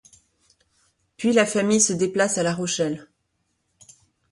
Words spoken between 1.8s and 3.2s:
déplace à La Rochelle.